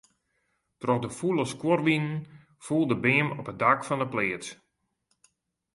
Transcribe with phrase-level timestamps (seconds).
[0.81, 2.13] Troch de fûle skuorwinen
[2.65, 4.47] foel de beam op it dak fan 'e pleats.